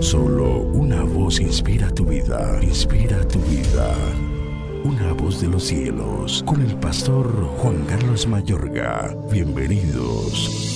Solo 0.00 0.60
una 0.72 1.02
voz 1.02 1.40
inspira 1.40 1.88
tu 1.90 2.04
vida, 2.04 2.58
inspira 2.62 3.26
tu 3.28 3.38
vida. 3.40 3.94
Una 4.84 5.12
voz 5.12 5.40
de 5.40 5.48
los 5.48 5.64
cielos, 5.64 6.42
con 6.46 6.60
el 6.60 6.74
pastor 6.76 7.26
Juan 7.58 7.84
Carlos 7.86 8.26
Mayorga. 8.26 9.16
Bienvenidos. 9.30 10.74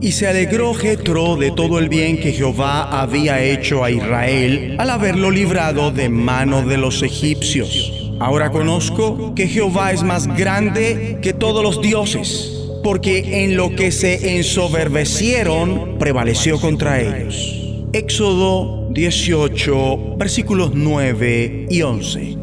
Y 0.00 0.12
se 0.12 0.28
alegró 0.28 0.74
Jetro 0.74 1.36
de 1.36 1.50
todo 1.50 1.78
el 1.78 1.88
bien 1.88 2.20
que 2.20 2.32
Jehová 2.32 3.00
había 3.00 3.42
hecho 3.42 3.82
a 3.82 3.90
Israel 3.90 4.76
al 4.78 4.90
haberlo 4.90 5.30
librado 5.30 5.90
de 5.90 6.08
mano 6.08 6.62
de 6.62 6.76
los 6.76 7.02
egipcios. 7.02 8.10
Ahora 8.20 8.50
conozco 8.50 9.34
que 9.34 9.48
Jehová 9.48 9.92
es 9.92 10.02
más 10.02 10.26
grande 10.26 11.18
que 11.22 11.32
todos 11.32 11.62
los 11.62 11.80
dioses 11.80 12.57
porque 12.82 13.44
en 13.44 13.56
lo 13.56 13.74
que 13.74 13.90
se 13.92 14.36
ensoberbecieron 14.36 15.98
prevaleció 15.98 16.60
contra 16.60 17.00
ellos. 17.00 17.54
Éxodo 17.92 18.88
18, 18.90 20.16
versículos 20.16 20.72
9 20.74 21.66
y 21.70 21.82
11. 21.82 22.36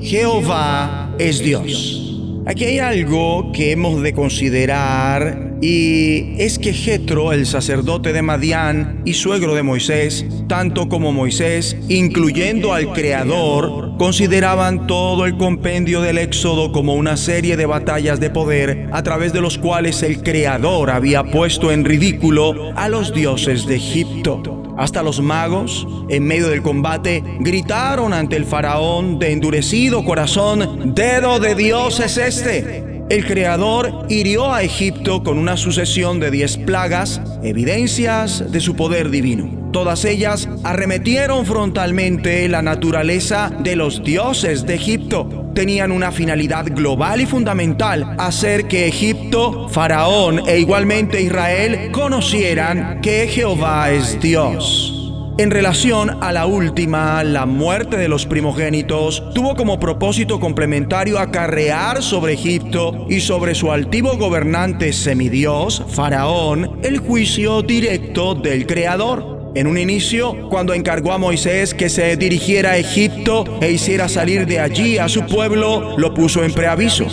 Jehová 0.00 1.14
es 1.18 1.40
Dios. 1.40 2.09
Aquí 2.46 2.64
hay 2.64 2.78
algo 2.78 3.52
que 3.52 3.72
hemos 3.72 4.02
de 4.02 4.14
considerar 4.14 5.58
y 5.60 6.34
es 6.38 6.58
que 6.58 6.72
Jetro, 6.72 7.32
el 7.32 7.44
sacerdote 7.44 8.14
de 8.14 8.22
Madián 8.22 9.02
y 9.04 9.12
suegro 9.12 9.54
de 9.54 9.62
Moisés, 9.62 10.24
tanto 10.48 10.88
como 10.88 11.12
Moisés, 11.12 11.76
incluyendo 11.88 12.72
al 12.72 12.92
Creador, 12.94 13.98
consideraban 13.98 14.86
todo 14.86 15.26
el 15.26 15.36
compendio 15.36 16.00
del 16.00 16.16
Éxodo 16.16 16.72
como 16.72 16.94
una 16.94 17.18
serie 17.18 17.58
de 17.58 17.66
batallas 17.66 18.20
de 18.20 18.30
poder 18.30 18.88
a 18.90 19.02
través 19.02 19.34
de 19.34 19.42
los 19.42 19.58
cuales 19.58 20.02
el 20.02 20.22
Creador 20.22 20.90
había 20.90 21.24
puesto 21.24 21.70
en 21.70 21.84
ridículo 21.84 22.72
a 22.74 22.88
los 22.88 23.12
dioses 23.12 23.66
de 23.66 23.76
Egipto. 23.76 24.69
Hasta 24.80 25.02
los 25.02 25.20
magos, 25.20 25.86
en 26.08 26.24
medio 26.24 26.48
del 26.48 26.62
combate, 26.62 27.22
gritaron 27.40 28.14
ante 28.14 28.36
el 28.36 28.46
faraón 28.46 29.18
de 29.18 29.30
endurecido 29.30 30.02
corazón, 30.06 30.94
Dedo 30.94 31.38
de 31.38 31.54
Dios 31.54 32.00
es 32.00 32.16
este 32.16 32.90
el 33.10 33.26
Creador 33.26 34.06
hirió 34.08 34.54
a 34.54 34.62
Egipto 34.62 35.24
con 35.24 35.36
una 35.36 35.56
sucesión 35.56 36.20
de 36.20 36.30
diez 36.30 36.56
plagas, 36.56 37.20
evidencias 37.42 38.52
de 38.52 38.60
su 38.60 38.76
poder 38.76 39.10
divino. 39.10 39.68
Todas 39.72 40.04
ellas 40.04 40.48
arremetieron 40.62 41.44
frontalmente 41.44 42.48
la 42.48 42.62
naturaleza 42.62 43.50
de 43.64 43.74
los 43.74 44.04
dioses 44.04 44.64
de 44.64 44.76
Egipto. 44.76 45.49
Tenían 45.60 45.92
una 45.92 46.10
finalidad 46.10 46.64
global 46.74 47.20
y 47.20 47.26
fundamental, 47.26 48.16
hacer 48.16 48.66
que 48.66 48.88
Egipto, 48.88 49.68
Faraón 49.68 50.48
e 50.48 50.58
igualmente 50.58 51.20
Israel 51.20 51.90
conocieran 51.92 53.02
que 53.02 53.28
Jehová 53.28 53.90
es 53.90 54.18
Dios. 54.22 55.12
En 55.36 55.50
relación 55.50 56.16
a 56.22 56.32
la 56.32 56.46
última, 56.46 57.22
la 57.24 57.44
muerte 57.44 57.98
de 57.98 58.08
los 58.08 58.24
primogénitos 58.24 59.22
tuvo 59.34 59.54
como 59.54 59.78
propósito 59.78 60.40
complementario 60.40 61.18
acarrear 61.18 62.02
sobre 62.02 62.32
Egipto 62.32 63.04
y 63.10 63.20
sobre 63.20 63.54
su 63.54 63.70
altivo 63.70 64.16
gobernante 64.16 64.94
semidios, 64.94 65.84
Faraón, 65.90 66.80
el 66.82 67.00
juicio 67.00 67.60
directo 67.60 68.34
del 68.34 68.66
Creador. 68.66 69.39
En 69.52 69.66
un 69.66 69.78
inicio, 69.78 70.48
cuando 70.48 70.74
encargó 70.74 71.12
a 71.12 71.18
Moisés 71.18 71.74
que 71.74 71.88
se 71.88 72.16
dirigiera 72.16 72.72
a 72.72 72.76
Egipto 72.76 73.44
e 73.60 73.72
hiciera 73.72 74.08
salir 74.08 74.46
de 74.46 74.60
allí 74.60 74.98
a 74.98 75.08
su 75.08 75.26
pueblo, 75.26 75.98
lo 75.98 76.14
puso 76.14 76.44
en 76.44 76.52
preaviso. 76.52 77.06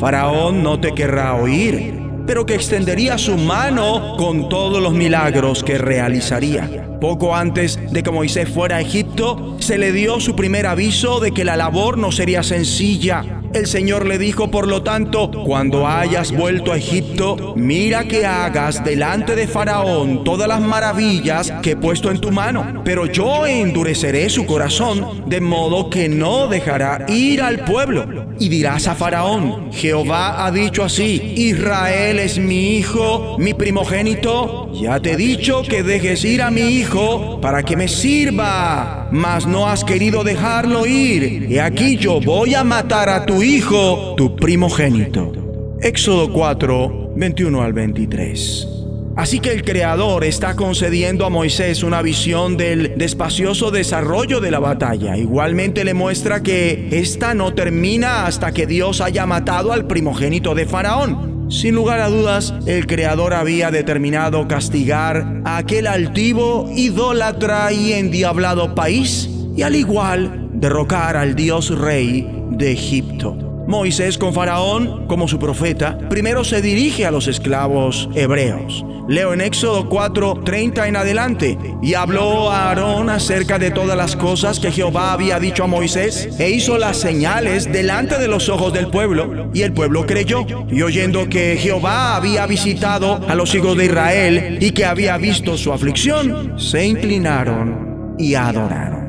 Faraón 0.00 0.64
no 0.64 0.80
te 0.80 0.92
querrá 0.94 1.36
oír, 1.36 1.94
pero 2.26 2.44
que 2.44 2.56
extendería 2.56 3.18
su 3.18 3.36
mano 3.36 4.16
con 4.18 4.48
todos 4.48 4.82
los 4.82 4.94
milagros 4.94 5.62
que 5.62 5.78
realizaría. 5.78 6.98
Poco 7.00 7.36
antes 7.36 7.78
de 7.92 8.02
que 8.02 8.10
Moisés 8.10 8.48
fuera 8.48 8.76
a 8.76 8.80
Egipto, 8.80 9.56
se 9.60 9.78
le 9.78 9.92
dio 9.92 10.18
su 10.18 10.34
primer 10.34 10.66
aviso 10.66 11.20
de 11.20 11.30
que 11.30 11.44
la 11.44 11.56
labor 11.56 11.98
no 11.98 12.10
sería 12.10 12.42
sencilla 12.42 13.35
el 13.56 13.66
Señor 13.66 14.06
le 14.06 14.18
dijo, 14.18 14.50
por 14.50 14.68
lo 14.68 14.82
tanto, 14.82 15.30
cuando 15.44 15.86
hayas 15.86 16.32
vuelto 16.32 16.72
a 16.72 16.76
Egipto, 16.76 17.54
mira 17.56 18.04
que 18.04 18.26
hagas 18.26 18.84
delante 18.84 19.34
de 19.34 19.46
Faraón 19.46 20.24
todas 20.24 20.48
las 20.48 20.60
maravillas 20.60 21.52
que 21.62 21.72
he 21.72 21.76
puesto 21.76 22.10
en 22.10 22.20
tu 22.20 22.30
mano, 22.30 22.82
pero 22.84 23.06
yo 23.06 23.46
endureceré 23.46 24.28
su 24.28 24.46
corazón, 24.46 25.24
de 25.26 25.40
modo 25.40 25.90
que 25.90 26.08
no 26.08 26.48
dejará 26.48 27.06
ir 27.08 27.42
al 27.42 27.64
pueblo. 27.64 28.26
Y 28.38 28.48
dirás 28.48 28.86
a 28.86 28.94
Faraón, 28.94 29.72
Jehová 29.72 30.44
ha 30.44 30.50
dicho 30.50 30.84
así, 30.84 31.34
Israel 31.36 32.18
es 32.18 32.38
mi 32.38 32.76
hijo, 32.76 33.36
mi 33.38 33.54
primogénito, 33.54 34.70
ya 34.74 35.00
te 35.00 35.12
he 35.12 35.16
dicho 35.16 35.62
que 35.62 35.82
dejes 35.82 36.24
ir 36.24 36.42
a 36.42 36.50
mi 36.50 36.60
hijo 36.60 37.40
para 37.40 37.62
que 37.62 37.76
me 37.76 37.88
sirva, 37.88 39.08
mas 39.10 39.46
no 39.46 39.68
has 39.68 39.84
querido 39.84 40.22
dejarlo 40.22 40.86
ir, 40.86 41.50
y 41.50 41.58
aquí 41.58 41.96
yo 41.96 42.20
voy 42.20 42.54
a 42.54 42.64
matar 42.64 43.08
a 43.08 43.24
tu 43.24 43.42
hijo, 43.42 43.45
tu 44.16 44.34
primogénito. 44.34 45.76
Éxodo 45.80 46.32
4, 46.32 47.12
21 47.14 47.62
al 47.62 47.72
23. 47.72 48.68
Así 49.14 49.38
que 49.38 49.52
el 49.52 49.62
Creador 49.62 50.24
está 50.24 50.56
concediendo 50.56 51.24
a 51.24 51.30
Moisés 51.30 51.84
una 51.84 52.02
visión 52.02 52.56
del 52.56 52.98
despacioso 52.98 53.70
desarrollo 53.70 54.40
de 54.40 54.50
la 54.50 54.58
batalla. 54.58 55.16
Igualmente 55.16 55.84
le 55.84 55.94
muestra 55.94 56.42
que 56.42 56.88
esta 56.90 57.34
no 57.34 57.54
termina 57.54 58.26
hasta 58.26 58.50
que 58.50 58.66
Dios 58.66 59.00
haya 59.00 59.26
matado 59.26 59.72
al 59.72 59.86
primogénito 59.86 60.56
de 60.56 60.66
Faraón. 60.66 61.46
Sin 61.48 61.76
lugar 61.76 62.00
a 62.00 62.08
dudas, 62.08 62.52
el 62.66 62.88
Creador 62.88 63.32
había 63.32 63.70
determinado 63.70 64.48
castigar 64.48 65.42
a 65.44 65.58
aquel 65.58 65.86
altivo, 65.86 66.68
idólatra 66.74 67.72
y 67.72 67.92
endiablado 67.92 68.74
país, 68.74 69.30
y 69.56 69.62
al 69.62 69.76
igual 69.76 70.48
derrocar 70.52 71.16
al 71.16 71.36
Dios 71.36 71.70
Rey 71.78 72.36
de 72.56 72.72
Egipto. 72.72 73.36
Moisés 73.66 74.16
con 74.16 74.32
Faraón 74.32 75.06
como 75.08 75.26
su 75.26 75.38
profeta, 75.38 75.98
primero 76.08 76.44
se 76.44 76.62
dirige 76.62 77.04
a 77.04 77.10
los 77.10 77.26
esclavos 77.26 78.08
hebreos. 78.14 78.84
Leo 79.08 79.32
en 79.32 79.40
Éxodo 79.40 79.88
4, 79.88 80.42
30 80.44 80.88
en 80.88 80.96
adelante. 80.96 81.58
Y 81.82 81.94
habló 81.94 82.50
a 82.50 82.68
Aarón 82.68 83.08
acerca 83.08 83.58
de 83.58 83.70
todas 83.70 83.96
las 83.96 84.16
cosas 84.16 84.58
que 84.58 84.72
Jehová 84.72 85.12
había 85.12 85.38
dicho 85.38 85.64
a 85.64 85.68
Moisés, 85.68 86.28
e 86.38 86.50
hizo 86.50 86.76
las 86.76 86.96
señales 86.96 87.72
delante 87.72 88.18
de 88.18 88.28
los 88.28 88.48
ojos 88.48 88.72
del 88.72 88.88
pueblo, 88.88 89.50
y 89.54 89.62
el 89.62 89.72
pueblo 89.72 90.06
creyó. 90.06 90.44
Y 90.70 90.82
oyendo 90.82 91.28
que 91.28 91.56
Jehová 91.56 92.16
había 92.16 92.46
visitado 92.46 93.20
a 93.28 93.34
los 93.34 93.54
hijos 93.54 93.76
de 93.76 93.86
Israel 93.86 94.58
y 94.60 94.72
que 94.72 94.84
había 94.84 95.16
visto 95.18 95.56
su 95.56 95.72
aflicción, 95.72 96.58
se 96.58 96.84
inclinaron 96.84 98.16
y 98.18 98.34
adoraron. 98.34 99.05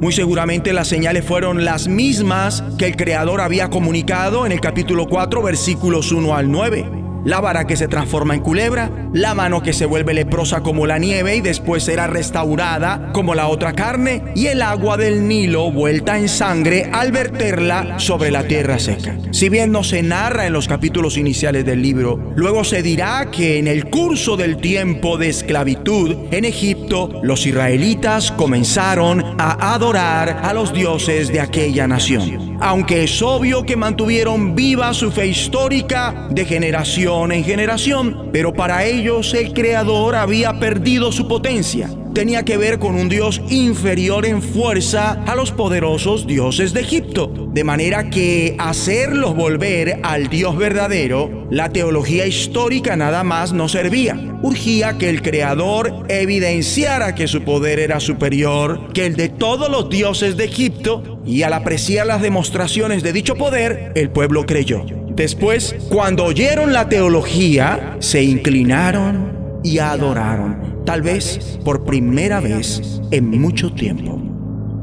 Muy 0.00 0.12
seguramente 0.12 0.72
las 0.72 0.88
señales 0.88 1.24
fueron 1.24 1.64
las 1.64 1.88
mismas 1.88 2.62
que 2.78 2.86
el 2.86 2.96
Creador 2.96 3.40
había 3.40 3.68
comunicado 3.68 4.46
en 4.46 4.52
el 4.52 4.60
capítulo 4.60 5.06
4, 5.06 5.42
versículos 5.42 6.12
1 6.12 6.36
al 6.36 6.50
9 6.50 6.97
la 7.24 7.40
vara 7.40 7.66
que 7.66 7.76
se 7.76 7.88
transforma 7.88 8.34
en 8.34 8.40
culebra, 8.40 8.90
la 9.12 9.34
mano 9.34 9.62
que 9.62 9.72
se 9.72 9.86
vuelve 9.86 10.14
leprosa 10.14 10.60
como 10.60 10.86
la 10.86 10.98
nieve 10.98 11.36
y 11.36 11.40
después 11.40 11.82
será 11.82 12.06
restaurada 12.06 13.10
como 13.12 13.34
la 13.34 13.48
otra 13.48 13.72
carne, 13.72 14.22
y 14.34 14.46
el 14.46 14.62
agua 14.62 14.96
del 14.96 15.26
Nilo 15.28 15.70
vuelta 15.70 16.18
en 16.18 16.28
sangre 16.28 16.90
al 16.92 17.12
verterla 17.12 17.98
sobre 17.98 18.30
la 18.30 18.46
tierra 18.46 18.78
seca. 18.78 19.16
Si 19.30 19.48
bien 19.48 19.72
no 19.72 19.84
se 19.84 20.02
narra 20.02 20.46
en 20.46 20.52
los 20.52 20.68
capítulos 20.68 21.16
iniciales 21.16 21.64
del 21.64 21.82
libro, 21.82 22.32
luego 22.36 22.64
se 22.64 22.82
dirá 22.82 23.30
que 23.30 23.58
en 23.58 23.68
el 23.68 23.90
curso 23.90 24.36
del 24.36 24.58
tiempo 24.58 25.18
de 25.18 25.28
esclavitud 25.28 26.16
en 26.30 26.44
Egipto, 26.44 27.20
los 27.22 27.46
israelitas 27.46 28.32
comenzaron 28.32 29.24
a 29.38 29.74
adorar 29.74 30.40
a 30.42 30.52
los 30.52 30.72
dioses 30.72 31.32
de 31.32 31.40
aquella 31.40 31.86
nación. 31.86 32.47
Aunque 32.60 33.04
es 33.04 33.22
obvio 33.22 33.62
que 33.62 33.76
mantuvieron 33.76 34.56
viva 34.56 34.92
su 34.92 35.12
fe 35.12 35.28
histórica 35.28 36.26
de 36.30 36.44
generación 36.44 37.30
en 37.30 37.44
generación, 37.44 38.30
pero 38.32 38.52
para 38.52 38.84
ellos 38.84 39.32
el 39.34 39.52
Creador 39.52 40.16
había 40.16 40.58
perdido 40.58 41.12
su 41.12 41.28
potencia. 41.28 41.88
Tenía 42.14 42.44
que 42.44 42.56
ver 42.56 42.78
con 42.78 42.94
un 42.94 43.08
Dios 43.08 43.40
inferior 43.48 44.26
en 44.26 44.42
fuerza 44.42 45.12
a 45.26 45.34
los 45.34 45.52
poderosos 45.52 46.26
dioses 46.26 46.72
de 46.72 46.80
Egipto. 46.80 47.32
De 47.52 47.64
manera 47.64 48.10
que 48.10 48.56
hacerlos 48.58 49.36
volver 49.36 50.00
al 50.02 50.28
Dios 50.28 50.56
verdadero, 50.56 51.46
la 51.50 51.70
teología 51.70 52.26
histórica 52.26 52.96
nada 52.96 53.24
más 53.24 53.52
no 53.52 53.68
servía. 53.68 54.18
Urgía 54.42 54.98
que 54.98 55.10
el 55.10 55.22
Creador 55.22 56.06
evidenciara 56.08 57.14
que 57.14 57.28
su 57.28 57.42
poder 57.42 57.78
era 57.78 58.00
superior 58.00 58.92
que 58.92 59.06
el 59.06 59.16
de 59.16 59.28
todos 59.28 59.70
los 59.70 59.88
dioses 59.88 60.36
de 60.36 60.46
Egipto 60.46 61.20
y 61.24 61.42
al 61.42 61.52
apreciar 61.52 62.06
las 62.06 62.22
demostraciones 62.22 63.02
de 63.02 63.12
dicho 63.12 63.36
poder, 63.36 63.92
el 63.94 64.10
pueblo 64.10 64.46
creyó. 64.46 64.84
Después, 65.10 65.74
cuando 65.88 66.24
oyeron 66.24 66.72
la 66.72 66.88
teología, 66.88 67.96
se 67.98 68.22
inclinaron 68.22 69.37
y 69.62 69.78
adoraron, 69.78 70.82
tal 70.84 71.02
vez 71.02 71.58
por 71.64 71.84
primera 71.84 72.40
vez 72.40 73.00
en 73.10 73.40
mucho 73.40 73.72
tiempo. 73.72 74.20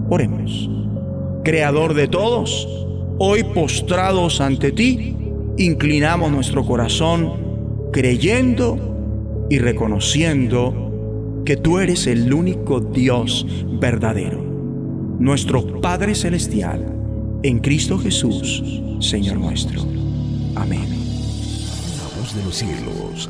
Oremos. 0.10 0.69
Creador 1.44 1.94
de 1.94 2.07
todos, 2.07 2.68
hoy 3.19 3.44
postrados 3.44 4.42
ante 4.42 4.72
ti, 4.72 5.16
inclinamos 5.57 6.31
nuestro 6.31 6.66
corazón 6.66 7.45
creyendo 7.92 9.48
y 9.50 9.60
reconociendo 9.60 11.42
que 11.45 11.56
tú 11.56 11.77
eres 11.80 12.07
el 12.07 12.33
único 12.33 12.80
Dios 12.80 13.45
verdadero, 13.80 14.44
nuestro 15.19 15.80
Padre 15.80 16.16
Celestial, 16.16 16.83
en 17.44 17.60
Cristo 17.60 18.00
Jesús, 18.00 18.81
Señor 19.00 19.38
nuestro. 19.38 19.81
Amén. 20.56 20.89
La 21.98 22.19
voz 22.19 22.36
de 22.36 22.44
los 22.44 22.56
cielos, 22.56 23.30